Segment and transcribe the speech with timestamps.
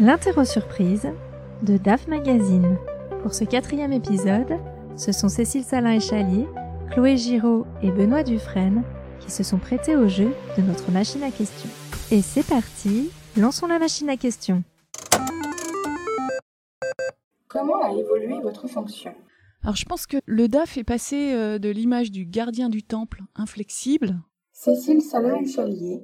[0.00, 1.08] L'interro surprise
[1.62, 2.78] de DAF Magazine.
[3.22, 4.60] Pour ce quatrième épisode,
[4.96, 6.46] ce sont Cécile Salin et Chalier,
[6.92, 8.84] Chloé Giraud et Benoît Dufresne
[9.18, 11.68] qui se sont prêtés au jeu de notre machine à questions.
[12.12, 14.62] Et c'est parti, lançons la machine à questions.
[17.48, 19.12] Comment a évolué votre fonction?
[19.64, 23.22] Alors je pense que le DAF est passé euh, de l'image du gardien du temple
[23.34, 24.14] inflexible
[24.52, 26.02] Cécile Salin et Chalier,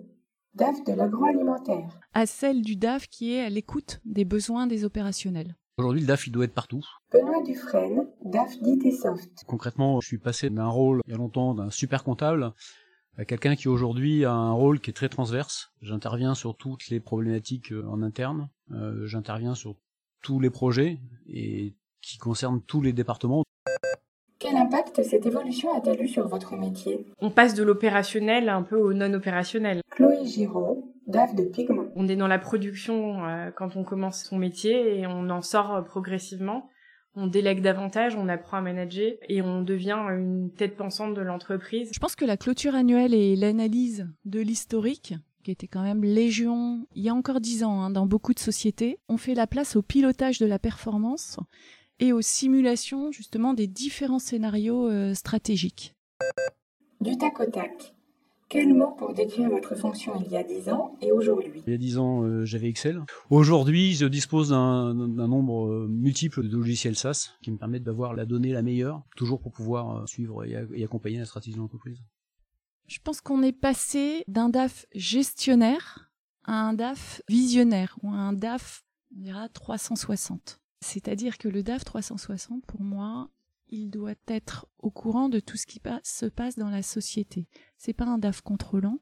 [0.55, 1.98] DAF de l'agroalimentaire.
[2.12, 5.57] à celle du DAF qui est à l'écoute des besoins des opérationnels.
[5.79, 6.85] Aujourd'hui, le DAF, il doit être partout.
[7.13, 9.44] Benoît Dufresne, DAF d'ITsoft.
[9.49, 12.53] Concrètement, je suis passé d'un rôle, il y a longtemps, d'un super comptable
[13.17, 15.72] à quelqu'un qui aujourd'hui a un rôle qui est très transverse.
[15.82, 19.77] J'interviens sur toutes les problématiques euh, en interne, euh, j'interviens sur
[20.22, 23.44] tous les projets et qui concernent tous les départements.
[24.75, 27.07] Impact cette évolution a-t-elle eu sur votre métier?
[27.21, 29.83] On passe de l'opérationnel un peu au non-opérationnel.
[29.91, 31.87] Chloé Giraud, DAF de Pigment.
[31.95, 35.77] On est dans la production euh, quand on commence son métier et on en sort
[35.77, 36.70] euh, progressivement.
[37.14, 41.91] On délègue davantage, on apprend à manager et on devient une tête pensante de l'entreprise.
[41.94, 46.84] Je pense que la clôture annuelle et l'analyse de l'historique, qui était quand même légion
[46.97, 49.77] il y a encore dix ans hein, dans beaucoup de sociétés, ont fait la place
[49.77, 51.38] au pilotage de la performance
[52.00, 55.95] et aux simulations justement des différents scénarios euh, stratégiques.
[57.00, 57.95] Du tac au tac.
[58.55, 61.61] Quel mot pour décrire votre fonction il y a 10 ans et aujourd'hui?
[61.67, 63.03] Il y a dix ans, euh, j'avais Excel.
[63.28, 68.27] Aujourd'hui, je dispose d'un nombre euh, multiple de logiciels SaaS qui me permettent d'avoir la
[68.27, 71.98] donnée la meilleure, toujours pour pouvoir euh, suivre et accompagner la stratégie de l'entreprise.
[72.87, 76.12] Je pense qu'on est passé d'un DAF gestionnaire
[76.45, 78.84] à un DAF visionnaire ou à un DAF,
[79.17, 80.61] on dira 360.
[80.84, 83.30] C'est-à-dire que le DAF 360, pour moi,
[83.68, 87.48] il doit être au courant de tout ce qui se passe dans la société.
[87.78, 88.98] C'est pas un DAF contrôlant,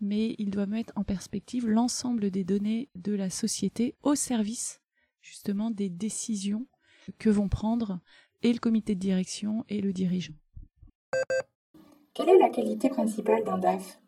[0.00, 4.80] mais il doit mettre en perspective l'ensemble des données de la société au service,
[5.20, 6.66] justement, des décisions
[7.18, 8.00] que vont prendre
[8.40, 10.34] et le comité de direction et le dirigeant.
[12.14, 14.00] Quelle est la qualité principale d'un DAF?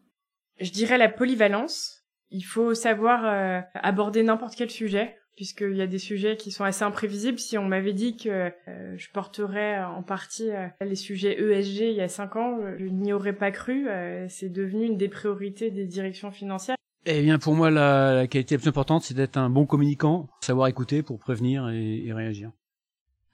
[0.59, 2.03] Je dirais la polyvalence.
[2.31, 6.65] Il faut savoir euh, aborder n'importe quel sujet, puisqu'il y a des sujets qui sont
[6.65, 7.39] assez imprévisibles.
[7.39, 8.29] Si on m'avait dit que
[8.69, 12.85] euh, je porterais en partie euh, les sujets ESG il y a cinq ans, je
[12.85, 13.89] n'y aurais pas cru.
[13.89, 16.77] Euh, C'est devenu une des priorités des directions financières.
[17.07, 20.29] Eh bien, pour moi, la, la qualité la plus importante, c'est d'être un bon communicant,
[20.43, 22.53] savoir écouter pour prévenir et, et réagir.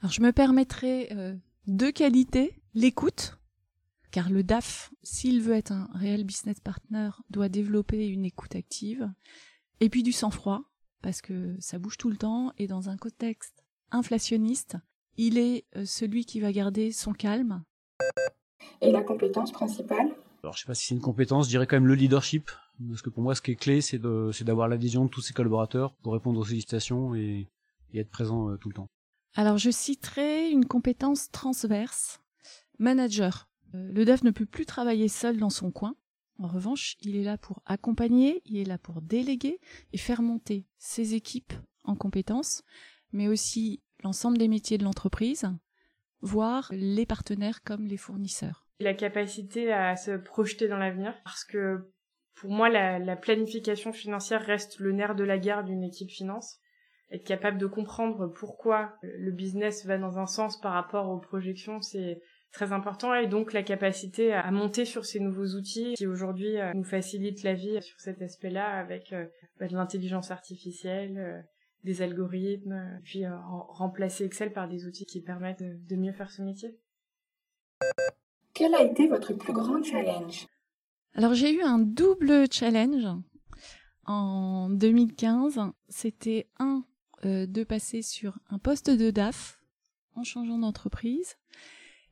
[0.01, 1.35] Alors je me permettrai euh,
[1.67, 2.55] deux qualités.
[2.75, 3.37] L'écoute,
[4.13, 9.11] car le DAF, s'il veut être un réel business partner, doit développer une écoute active.
[9.81, 10.63] Et puis du sang-froid,
[11.07, 14.77] parce que ça bouge tout le temps et dans un contexte inflationniste,
[15.17, 17.63] il est euh, celui qui va garder son calme.
[18.81, 20.17] Et la compétence principale?
[20.43, 22.51] Alors, je sais pas si c'est une compétence, je dirais quand même le leadership,
[22.89, 25.95] parce que pour moi, ce qui est clé, c'est d'avoir l'adhésion de tous ses collaborateurs
[26.03, 27.47] pour répondre aux sollicitations et,
[27.93, 28.89] et être présent euh, tout le temps.
[29.37, 32.21] Alors je citerai une compétence transverse,
[32.81, 33.49] manager.
[33.77, 35.95] Euh, le DAF ne peut plus travailler seul dans son coin.
[36.39, 39.59] En revanche, il est là pour accompagner, il est là pour déléguer
[39.93, 41.53] et faire monter ses équipes
[41.85, 42.63] en compétences,
[43.13, 45.49] mais aussi l'ensemble des métiers de l'entreprise,
[46.21, 48.67] voire les partenaires comme les fournisseurs.
[48.81, 51.91] La capacité à se projeter dans l'avenir, parce que
[52.35, 56.59] pour moi, la, la planification financière reste le nerf de la guerre d'une équipe finance.
[57.11, 61.81] Être capable de comprendre pourquoi le business va dans un sens par rapport aux projections,
[61.81, 62.21] c'est
[62.53, 63.15] très important.
[63.15, 67.43] Et donc la capacité à monter sur ces nouveaux outils qui aujourd'hui euh, nous facilitent
[67.43, 69.27] la vie sur cet aspect-là avec euh,
[69.59, 71.41] bah, de l'intelligence artificielle, euh,
[71.85, 76.43] des algorithmes, puis remplacer Excel par des outils qui permettent de, de mieux faire ce
[76.43, 76.77] métier.
[78.55, 80.49] Quel a été votre plus grand challenge?
[81.15, 83.07] Alors j'ai eu un double challenge
[84.07, 85.61] en 2015.
[85.89, 86.85] C'était un
[87.25, 89.59] euh, de passer sur un poste de DAF
[90.15, 91.37] en changeant d'entreprise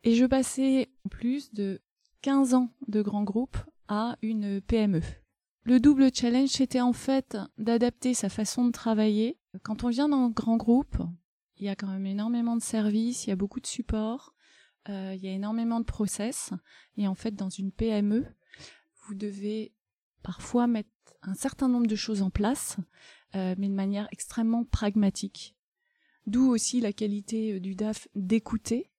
[0.05, 1.81] et je passais plus de
[2.23, 3.57] 15 ans de grand groupe
[3.89, 5.01] à une PME.
[5.65, 9.39] Le double challenge c'était en fait d'adapter sa façon de travailler.
[9.63, 10.99] Quand on vient dans un grand groupe,
[11.57, 14.35] il y a quand même énormément de services, il y a beaucoup de support,
[14.91, 16.51] euh, il y a énormément de process
[16.99, 18.27] et en fait dans une PME,
[19.07, 19.73] vous devez
[20.23, 20.91] parfois mettre
[21.23, 22.77] un certain nombre de choses en place,
[23.35, 25.57] euh, mais de manière extrêmement pragmatique.
[26.27, 28.91] D'où aussi la qualité euh, du DAF d'écouter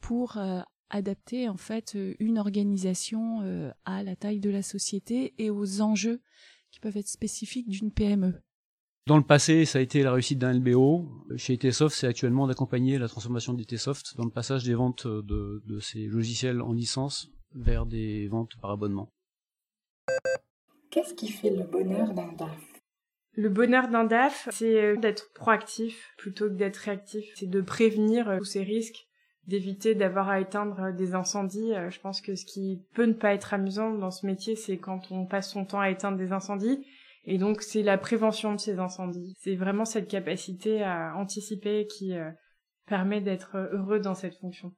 [0.00, 0.60] pour euh,
[0.90, 5.80] adapter en fait euh, une organisation euh, à la taille de la société et aux
[5.80, 6.20] enjeux
[6.70, 7.92] qui peuvent être spécifiques d'une.
[7.92, 8.34] PME.
[9.06, 11.08] Dans le passé, ça a été la réussite d'un LBO.
[11.36, 15.80] Chez Etsoft, c'est actuellement d'accompagner la transformation d'Etsoft dans le passage des ventes de, de
[15.80, 19.10] ces logiciels en licence vers des ventes par abonnement.
[20.90, 22.60] Qu'est-ce qui fait le bonheur d'un DAF
[23.32, 27.32] Le bonheur d'un DAF, c'est d'être proactif plutôt que d'être réactif.
[27.34, 29.07] C'est de prévenir tous ces risques,
[29.48, 31.74] d'éviter d'avoir à éteindre des incendies.
[31.74, 34.78] Euh, je pense que ce qui peut ne pas être amusant dans ce métier, c'est
[34.78, 36.86] quand on passe son temps à éteindre des incendies.
[37.24, 39.34] Et donc, c'est la prévention de ces incendies.
[39.40, 42.14] C'est vraiment cette capacité à anticiper qui
[42.86, 44.72] permet d'être heureux dans cette fonction.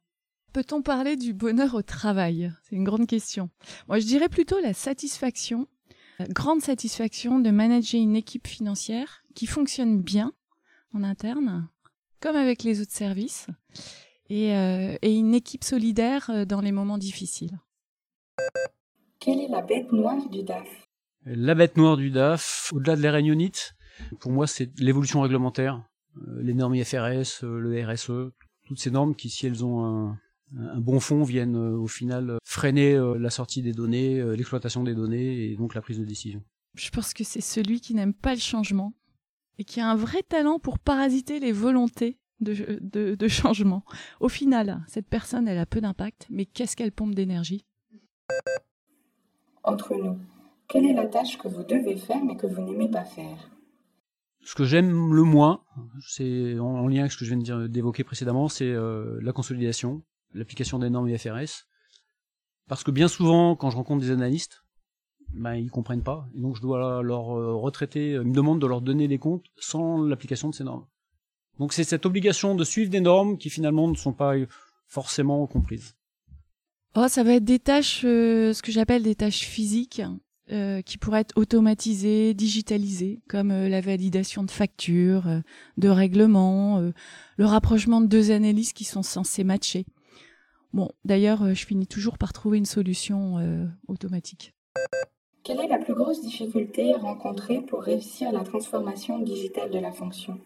[0.52, 2.52] Peut-on parler du bonheur au travail?
[2.64, 3.50] C'est une grande question.
[3.86, 5.68] Moi, je dirais plutôt la satisfaction,
[6.18, 10.32] la grande satisfaction de manager une équipe financière qui fonctionne bien
[10.92, 11.68] en interne,
[12.18, 13.46] comme avec les autres services,
[14.30, 17.58] et, euh, et une équipe solidaire euh, dans les moments difficiles.
[19.18, 20.86] Quelle est la bête noire du DAF
[21.26, 23.74] La bête noire du DAF, au-delà de la réunionnite,
[24.20, 25.82] pour moi, c'est l'évolution réglementaire,
[26.16, 28.32] euh, les normes IFRS, le RSE,
[28.66, 30.18] toutes ces normes qui, si elles ont un,
[30.56, 35.50] un bon fond vienne euh, au final freiner la sortie des données, l'exploitation des données
[35.50, 36.42] et donc la prise de décision.
[36.76, 38.94] Je pense que c'est celui qui n'aime pas le changement
[39.58, 43.84] et qui a un vrai talent pour parasiter les volontés de, de, changement.
[44.20, 47.64] Au final, cette personne, elle a peu d'impact, mais qu'est-ce qu'elle pompe d'énergie?
[49.62, 50.18] Entre nous,
[50.68, 53.50] quelle est la tâche que vous devez faire mais que vous n'aimez pas faire?
[54.42, 55.62] Ce que j'aime le moins,
[56.06, 60.02] c'est en, lien avec ce que je viens d'évoquer précédemment, c'est la consolidation
[60.34, 61.66] l'application des normes IFRS.
[62.68, 64.62] Parce que bien souvent, quand je rencontre des analystes,
[65.32, 66.28] ben, ils comprennent pas.
[66.34, 69.46] Et donc, je dois leur euh, retraiter, ils me demandent de leur donner des comptes
[69.56, 70.86] sans l'application de ces normes.
[71.60, 74.34] Donc, c'est cette obligation de suivre des normes qui finalement ne sont pas
[74.88, 75.94] forcément comprises.
[76.96, 80.02] Oh, ça va être des tâches, euh, ce que j'appelle des tâches physiques,
[80.50, 85.22] euh, qui pourraient être automatisées, digitalisées, comme la validation de factures,
[85.76, 86.80] de règlements,
[87.36, 89.86] le rapprochement de deux analystes qui sont censés matcher.
[90.72, 94.54] Bon, d'ailleurs, euh, je finis toujours par trouver une solution euh, automatique.
[95.42, 100.38] Quelle est la plus grosse difficulté rencontrée pour réussir la transformation digitale de la fonction?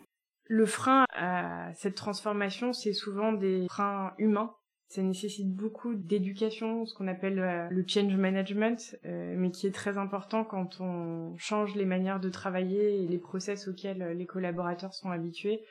[0.46, 4.54] Le frein à cette transformation, c'est souvent des freins humains.
[4.88, 9.96] Ça nécessite beaucoup d'éducation, ce qu'on appelle euh, le change management, mais qui est très
[9.98, 15.10] important quand on change les manières de travailler et les process auxquels les collaborateurs sont
[15.10, 15.64] habitués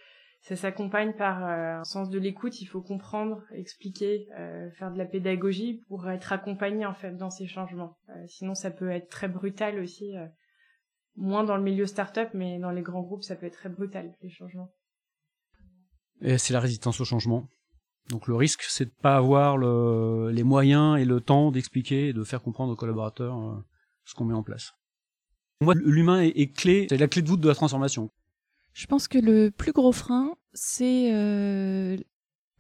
[0.43, 2.61] ça s'accompagne par euh, un sens de l'écoute.
[2.61, 7.29] Il faut comprendre, expliquer, euh, faire de la pédagogie pour être accompagné en fait dans
[7.29, 7.97] ces changements.
[8.09, 10.13] Euh, sinon, ça peut être très brutal aussi.
[11.15, 14.15] Moins dans le milieu startup, mais dans les grands groupes, ça peut être très brutal
[14.21, 14.71] les changements.
[16.21, 17.48] Et c'est la résistance au changement.
[18.10, 22.13] Donc le risque, c'est de pas avoir le, les moyens et le temps d'expliquer et
[22.13, 23.63] de faire comprendre aux collaborateurs
[24.04, 24.74] ce qu'on met en place.
[25.62, 28.12] Moi, l'humain est, est clé, c'est la clé de voûte de la transformation.
[28.74, 31.98] Je pense que le plus gros frein, c'est euh,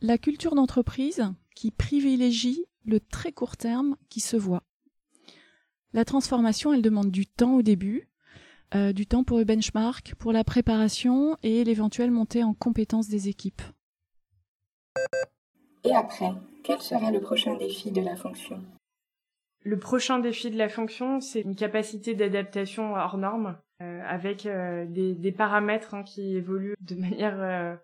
[0.01, 1.23] la culture d'entreprise
[1.55, 4.63] qui privilégie le très court terme qui se voit.
[5.91, 8.09] La transformation, elle demande du temps au début,
[8.75, 13.29] euh, du temps pour le benchmark, pour la préparation et l'éventuelle montée en compétence des
[13.29, 13.61] équipes.
[15.83, 16.31] Et après,
[16.63, 18.61] quel sera le prochain défi de la fonction?
[19.63, 24.85] Le prochain défi de la fonction, c'est une capacité d'adaptation hors norme euh, avec euh,
[24.85, 27.75] des, des, paramètres hein, qui évoluent de manière euh,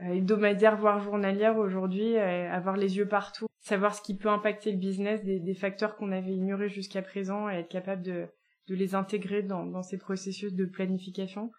[0.00, 5.24] hebdomadaire voire journalière aujourd'hui, avoir les yeux partout, savoir ce qui peut impacter le business,
[5.24, 8.28] des, des facteurs qu'on avait ignorés jusqu'à présent et être capable de,
[8.68, 11.50] de les intégrer dans, dans, ces processus de planification.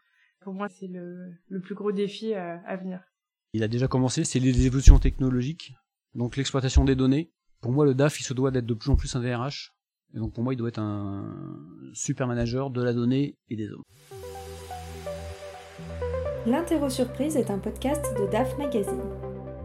[0.42, 3.02] Pour moi, c'est le, le, plus gros défi à venir.
[3.54, 5.74] Il a déjà commencé, c'est les évolutions technologiques,
[6.14, 7.32] donc l'exploitation des données.
[7.62, 9.74] Pour moi, le DAF, il se doit d'être de plus en plus un DRH
[10.14, 13.70] et donc pour moi, il doit être un super manager de la donnée et des
[13.70, 13.84] hommes.
[16.46, 19.02] L'interro surprise est un podcast de DAF Magazine.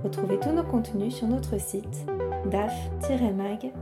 [0.03, 2.07] Retrouvez tous nos contenus sur notre site
[2.51, 3.75] daf-mag.fr.